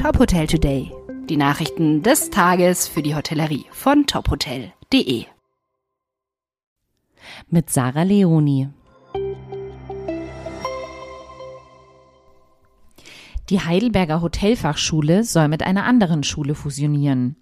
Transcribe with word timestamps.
Top 0.00 0.18
Hotel 0.18 0.46
Today. 0.46 0.90
Die 1.28 1.36
Nachrichten 1.36 2.02
des 2.02 2.30
Tages 2.30 2.88
für 2.88 3.02
die 3.02 3.14
Hotellerie 3.14 3.66
von 3.70 4.06
tophotel.de. 4.06 5.26
Mit 7.50 7.68
Sarah 7.68 8.04
Leoni. 8.04 8.70
Die 13.50 13.60
Heidelberger 13.60 14.22
Hotelfachschule 14.22 15.24
soll 15.24 15.48
mit 15.48 15.64
einer 15.64 15.84
anderen 15.84 16.22
Schule 16.22 16.54
fusionieren. 16.54 17.34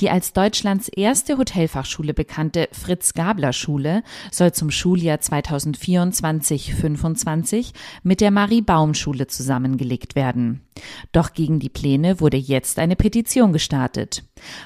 Die 0.00 0.08
als 0.08 0.32
Deutschlands 0.32 0.88
erste 0.88 1.36
Hotelfachschule 1.36 2.14
bekannte 2.14 2.70
Fritz-Gabler-Schule 2.72 4.02
soll 4.30 4.52
zum 4.52 4.70
Schuljahr 4.70 5.18
2024-25 5.18 7.72
mit 8.02 8.22
der 8.22 8.30
Marie-Baum-Schule 8.30 9.26
zusammengelegt 9.26 10.16
werden. 10.16 10.62
Doch 11.12 11.34
gegen 11.34 11.60
die 11.60 11.68
Pläne 11.68 12.18
wurde 12.18 12.38
jetzt 12.38 12.78
eine 12.78 12.96
Petition 12.96 13.52
gestartet. 13.52 14.24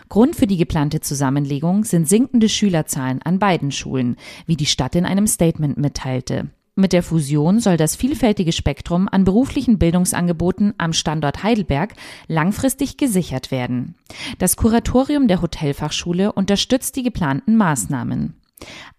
Grund 0.09 0.37
für 0.37 0.47
die 0.47 0.57
geplante 0.57 1.01
Zusammenlegung 1.01 1.83
sind 1.83 2.09
sinkende 2.09 2.49
Schülerzahlen 2.49 3.23
an 3.23 3.41
beiden 3.41 3.73
Schulen, 3.73 4.15
wie 4.47 4.55
die 4.55 4.67
Stadt 4.67 4.95
in 4.95 5.05
einem 5.05 5.27
Statement 5.27 5.79
mitteilte. 5.79 6.51
Mit 6.79 6.93
der 6.93 7.03
Fusion 7.03 7.59
soll 7.59 7.79
das 7.79 7.97
vielfältige 7.97 8.53
Spektrum 8.53 9.09
an 9.11 9.25
beruflichen 9.25 9.79
Bildungsangeboten 9.79 10.75
am 10.77 10.93
Standort 10.93 11.43
Heidelberg 11.43 11.95
langfristig 12.29 12.99
gesichert 12.99 13.51
werden. 13.51 13.95
Das 14.39 14.57
Kuratorium 14.57 15.27
der 15.27 15.41
Hotelfachschule 15.41 16.33
unterstützt 16.33 16.95
die 16.97 17.03
geplanten 17.03 17.57
Maßnahmen. 17.57 18.35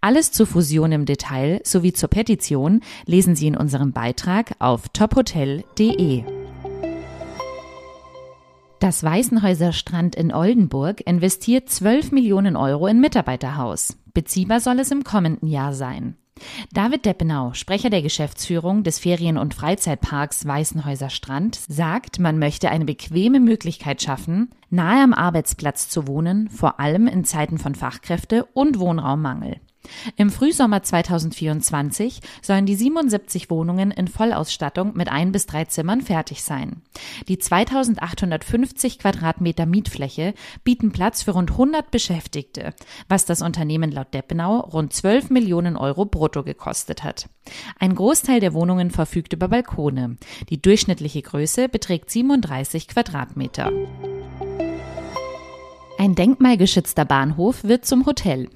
Alles 0.01 0.31
zur 0.31 0.47
Fusion 0.47 0.91
im 0.91 1.05
Detail 1.05 1.61
sowie 1.63 1.93
zur 1.93 2.09
Petition 2.09 2.81
lesen 3.05 3.35
Sie 3.35 3.45
in 3.45 3.55
unserem 3.55 3.91
Beitrag 3.91 4.55
auf 4.57 4.89
tophotel.de. 4.89 6.23
Das 8.79 9.03
Weißenhäuser 9.03 9.71
Strand 9.71 10.15
in 10.15 10.33
Oldenburg 10.33 11.01
investiert 11.01 11.69
12 11.69 12.11
Millionen 12.11 12.55
Euro 12.55 12.87
in 12.87 12.99
Mitarbeiterhaus. 12.99 13.97
Beziehbar 14.15 14.61
soll 14.61 14.79
es 14.79 14.89
im 14.89 15.03
kommenden 15.03 15.47
Jahr 15.47 15.73
sein. 15.73 16.15
David 16.73 17.05
Deppenau, 17.05 17.53
Sprecher 17.53 17.89
der 17.89 18.01
Geschäftsführung 18.01 18.83
des 18.83 18.99
Ferien- 18.99 19.37
und 19.37 19.53
Freizeitparks 19.53 20.45
Weißenhäuser 20.45 21.09
Strand, 21.09 21.59
sagt, 21.67 22.19
man 22.19 22.39
möchte 22.39 22.69
eine 22.69 22.85
bequeme 22.85 23.39
Möglichkeit 23.39 24.01
schaffen, 24.01 24.49
nahe 24.69 25.03
am 25.03 25.13
Arbeitsplatz 25.13 25.89
zu 25.89 26.07
wohnen, 26.07 26.49
vor 26.49 26.79
allem 26.79 27.07
in 27.07 27.25
Zeiten 27.25 27.57
von 27.57 27.75
Fachkräfte- 27.75 28.45
und 28.53 28.79
Wohnraummangel. 28.79 29.59
Im 30.15 30.29
Frühsommer 30.29 30.83
2024 30.83 32.21
sollen 32.41 32.65
die 32.65 32.75
77 32.75 33.49
Wohnungen 33.49 33.91
in 33.91 34.07
Vollausstattung 34.07 34.95
mit 34.95 35.09
ein 35.09 35.31
bis 35.31 35.45
drei 35.45 35.65
Zimmern 35.65 36.01
fertig 36.01 36.43
sein. 36.43 36.81
Die 37.27 37.37
2850 37.37 38.99
Quadratmeter 38.99 39.65
Mietfläche 39.65 40.33
bieten 40.63 40.91
Platz 40.91 41.23
für 41.23 41.31
rund 41.31 41.51
100 41.51 41.91
Beschäftigte, 41.91 42.73
was 43.07 43.25
das 43.25 43.41
Unternehmen 43.41 43.91
laut 43.91 44.13
Deppenau 44.13 44.59
rund 44.59 44.93
12 44.93 45.29
Millionen 45.29 45.77
Euro 45.77 46.05
brutto 46.05 46.43
gekostet 46.43 47.03
hat. 47.03 47.29
Ein 47.79 47.95
Großteil 47.95 48.39
der 48.39 48.53
Wohnungen 48.53 48.91
verfügt 48.91 49.33
über 49.33 49.47
Balkone. 49.47 50.17
Die 50.49 50.61
durchschnittliche 50.61 51.21
Größe 51.21 51.69
beträgt 51.69 52.09
37 52.09 52.87
Quadratmeter. 52.87 53.71
Ein 56.07 56.15
denkmalgeschützter 56.15 57.03
Bahnhof 57.03 57.65
wird 57.65 57.83
zum 57.83 58.05
Hotel. 58.05 58.47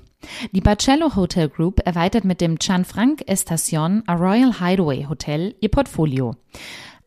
Die 0.52 0.62
Barcello 0.62 1.16
Hotel 1.16 1.50
Group 1.50 1.82
erweitert 1.86 2.26
mit 2.26 2.42
dem 2.42 2.58
Gianfranc 2.58 3.24
Estacion 3.28 4.04
a 4.08 4.16
Royal 4.16 4.60
Hideaway 4.60 5.06
Hotel 5.08 5.56
ihr 5.62 5.70
Portfolio. 5.70 6.36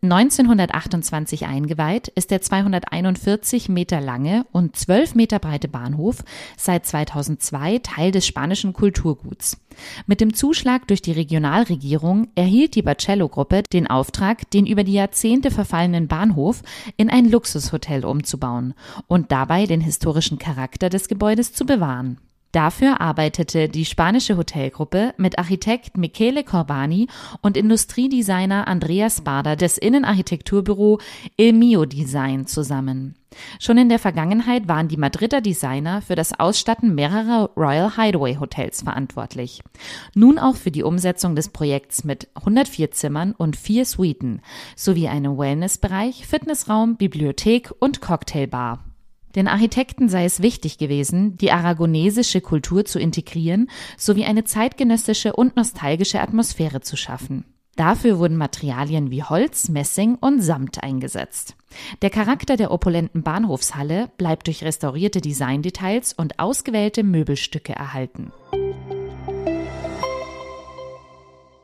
1928 0.04 1.46
eingeweiht, 1.46 2.08
ist 2.08 2.30
der 2.30 2.42
241 2.42 3.70
Meter 3.70 4.00
lange 4.00 4.44
und 4.52 4.76
12 4.76 5.14
Meter 5.14 5.38
breite 5.38 5.68
Bahnhof 5.68 6.22
seit 6.56 6.84
2002 6.84 7.78
Teil 7.78 8.10
des 8.10 8.26
spanischen 8.26 8.74
Kulturguts. 8.74 9.58
Mit 10.06 10.20
dem 10.20 10.34
Zuschlag 10.34 10.86
durch 10.88 11.00
die 11.00 11.12
Regionalregierung 11.12 12.28
erhielt 12.34 12.74
die 12.74 12.82
Barcello-Gruppe 12.82 13.62
den 13.72 13.86
Auftrag, 13.86 14.50
den 14.50 14.66
über 14.66 14.84
die 14.84 14.92
Jahrzehnte 14.92 15.50
verfallenen 15.50 16.06
Bahnhof 16.06 16.62
in 16.97 17.08
ein 17.08 17.30
Luxushotel 17.30 18.04
umzubauen 18.04 18.74
und 19.06 19.32
dabei 19.32 19.66
den 19.66 19.80
historischen 19.80 20.38
Charakter 20.38 20.91
des 20.91 21.08
Gebäudes 21.08 21.54
zu 21.54 21.64
bewahren. 21.64 22.19
Dafür 22.54 23.00
arbeitete 23.00 23.69
die 23.69 23.84
spanische 23.84 24.37
Hotelgruppe 24.37 25.12
mit 25.16 25.41
Architekt 25.41 25.97
Michele 25.97 26.44
Corbani 26.44 27.09
und 27.42 27.56
Industriedesigner 27.56 28.69
Andreas 28.69 29.22
Bader 29.22 29.56
des 29.56 29.76
Innenarchitekturbüro 29.76 31.00
Il 31.37 31.53
Mio 31.53 31.84
Design 31.84 32.47
zusammen. 32.47 33.16
Schon 33.59 33.76
in 33.76 33.88
der 33.88 33.98
Vergangenheit 33.98 34.69
waren 34.69 34.87
die 34.87 34.97
Madrider 34.97 35.41
Designer 35.41 36.00
für 36.00 36.15
das 36.15 36.38
Ausstatten 36.38 36.94
mehrerer 36.94 37.50
Royal 37.56 37.97
Hideaway 37.97 38.37
Hotels 38.37 38.82
verantwortlich. 38.82 39.60
Nun 40.15 40.38
auch 40.38 40.54
für 40.54 40.71
die 40.71 40.84
Umsetzung 40.84 41.34
des 41.34 41.48
Projekts 41.48 42.04
mit 42.04 42.28
104 42.36 42.92
Zimmern 42.92 43.32
und 43.32 43.56
vier 43.56 43.84
Suiten 43.84 44.42
sowie 44.76 45.09
einem 45.09 45.36
Wellnessbereich, 45.36 46.25
Fitnessraum, 46.25 46.98
Bibliothek 46.98 47.72
und 47.81 48.00
Cocktailbar. 48.00 48.94
Den 49.34 49.49
Architekten 49.49 50.09
sei 50.09 50.25
es 50.25 50.43
wichtig 50.43 50.78
gewesen, 50.78 51.37
die 51.37 51.50
aragonesische 51.50 52.41
Kultur 52.41 52.84
zu 52.84 52.99
integrieren 52.99 53.69
sowie 53.97 54.25
eine 54.25 54.45
zeitgenössische 54.45 55.34
und 55.34 55.56
nostalgische 55.56 56.21
Atmosphäre 56.21 56.81
zu 56.81 56.97
schaffen. 56.97 57.45
Dafür 57.77 58.21
wurden 58.21 58.37
Materialien 58.37 59.11
wie 59.11 59.25
Holz, 59.25 59.69
Messing 59.69 60.15
und 60.15 60.41
Samt 60.41 60.84
eingesetzt. 60.84 61.56
Der 62.03 62.11
Charakter 62.11 62.56
der 62.56 62.71
opulenten 62.71 63.25
Bahnhofshalle 63.25 64.11
bleibt 64.17 64.47
durch 64.47 64.62
restaurierte 64.62 65.21
Designdetails 65.21 66.12
und 66.12 66.39
ausgewählte 66.39 67.03
Möbelstücke 67.03 67.72
erhalten. 67.72 68.33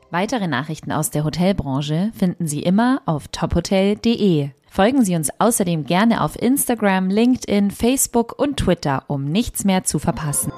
Weitere 0.09 0.47
Nachrichten 0.47 0.91
aus 0.91 1.09
der 1.09 1.23
Hotelbranche 1.23 2.11
finden 2.13 2.45
Sie 2.45 2.61
immer 2.61 3.01
auf 3.05 3.29
tophotel.de. 3.29 4.49
Folgen 4.73 5.03
Sie 5.03 5.17
uns 5.17 5.29
außerdem 5.37 5.83
gerne 5.85 6.23
auf 6.23 6.41
Instagram, 6.41 7.09
LinkedIn, 7.09 7.71
Facebook 7.71 8.39
und 8.39 8.55
Twitter, 8.55 9.03
um 9.07 9.25
nichts 9.25 9.65
mehr 9.65 9.83
zu 9.83 9.99
verpassen. 9.99 10.53